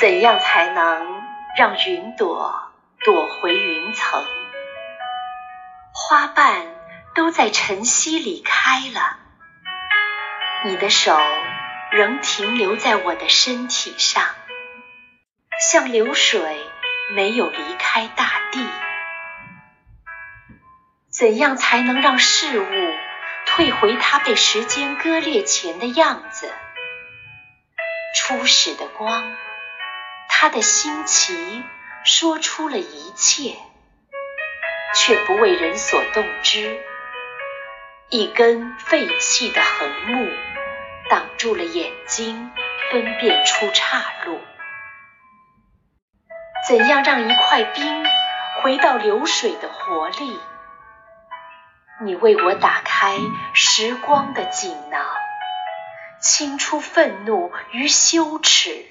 [0.00, 1.22] 怎样才能
[1.56, 2.72] 让云朵
[3.04, 4.24] 躲回云层？
[5.92, 6.66] 花瓣
[7.14, 9.18] 都在晨曦里开了，
[10.64, 11.16] 你的手
[11.90, 14.24] 仍停留在我的身体上，
[15.70, 16.58] 像流水
[17.14, 18.66] 没有离开大地。
[21.22, 22.66] 怎样才能让事物
[23.46, 26.52] 退回它被时间割裂前的样子？
[28.16, 29.36] 初始的光。
[30.28, 31.62] 他的新奇
[32.02, 33.56] 说出了一切，
[34.96, 36.80] 却不为人所动知。
[38.08, 40.28] 一根废弃的横木
[41.08, 42.50] 挡住了眼睛，
[42.90, 44.40] 分辨出岔路。
[46.68, 48.04] 怎样让一块冰
[48.60, 50.40] 回到流水的活力？
[52.00, 53.16] 你为我打开
[53.54, 55.04] 时光的锦囊，
[56.20, 58.86] 清出愤怒与羞耻。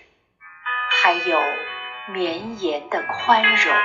[1.03, 1.41] 还有
[2.07, 3.75] 绵延的宽容。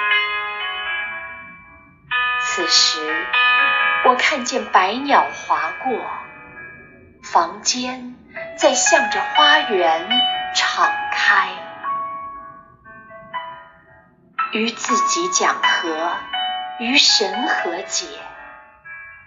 [2.41, 3.27] 此时，
[4.05, 5.99] 我看见百鸟划过，
[7.23, 8.17] 房间
[8.59, 10.09] 在向着花园
[10.55, 11.49] 敞开。
[14.53, 16.13] 与自己讲和，
[16.79, 18.07] 与神和解。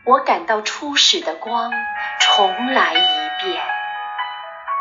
[0.10, 1.72] 我感到初始的光
[2.20, 3.64] 重来一遍。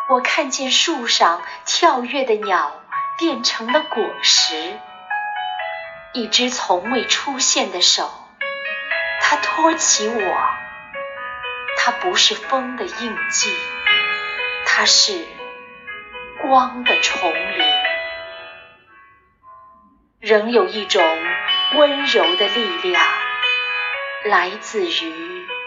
[0.09, 2.75] 我看见树上跳跃的鸟。
[3.19, 4.79] 变成了果实，
[6.12, 8.09] 一只从未出现的手，
[9.21, 10.37] 它托起我。
[11.77, 13.53] 它不是风的印记，
[14.65, 15.27] 它是
[16.43, 17.67] 光的重临。
[20.21, 21.03] 仍有一种
[21.75, 23.05] 温柔的力量，
[24.24, 25.58] 来自于。